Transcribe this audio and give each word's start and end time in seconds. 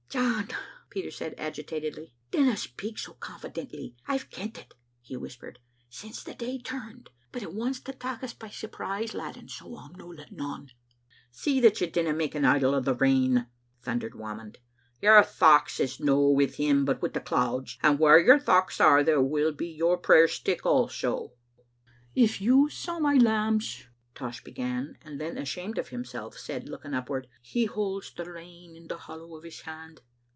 "John," 0.11 0.49
Peter 0.89 1.09
said 1.09 1.35
agitatedly, 1.37 2.11
"dinna 2.31 2.57
speak 2.57 2.99
so 2.99 3.13
con 3.13 3.39
fidently. 3.39 3.95
I've 4.09 4.29
kent 4.29 4.57
it," 4.57 4.73
he 5.01 5.15
whispered, 5.15 5.59
"since 5.89 6.21
the 6.21 6.33
day 6.33 6.57
turned; 6.59 7.11
but 7.31 7.41
it 7.41 7.53
wants 7.53 7.79
to 7.79 7.93
tak' 7.93 8.21
us 8.21 8.33
by 8.33 8.49
surprise, 8.49 9.13
lad, 9.13 9.37
and 9.37 9.49
so 9.49 9.77
I'm 9.77 9.93
no 9.93 10.07
letting 10.07 10.41
on." 10.41 10.71
"See 11.31 11.61
that 11.61 11.79
you 11.79 11.87
dinna 11.87 12.11
make 12.11 12.35
an 12.35 12.43
idol 12.43 12.75
o' 12.75 12.81
the 12.81 12.93
rain," 12.93 13.47
thun 13.83 14.01
dered 14.01 14.15
Whamond. 14.15 14.57
"Your 15.01 15.23
thochts 15.23 15.79
is 15.79 16.01
no 16.01 16.19
wi' 16.27 16.47
Him, 16.47 16.83
but 16.83 17.01
wi' 17.01 17.07
the 17.07 17.21
clouds; 17.21 17.77
and 17.81 17.97
whaur 17.97 18.19
your 18.19 18.37
thochts 18.37 18.81
are, 18.81 19.05
there 19.05 19.21
will 19.21 19.53
your 19.61 19.97
prayers 19.97 20.33
stick 20.33 20.65
also." 20.65 21.31
"If 22.13 22.41
you 22.41 22.69
saw 22.69 22.99
my 22.99 23.13
lambs," 23.13 23.85
Tosh 24.13 24.43
began; 24.43 24.97
and 25.05 25.21
then, 25.21 25.37
ashamed 25.37 25.77
of 25.77 25.87
himself, 25.87 26.37
said, 26.37 26.67
looking 26.67 26.93
upward," 26.93 27.27
He 27.41 27.63
holds 27.65 28.13
the 28.13 28.29
rain 28.29 28.75
in 28.75 28.87
the 28.87 28.97
hollow 28.97 29.37
of 29.37 29.45
His 29.45 29.61
hand." 29.61 30.01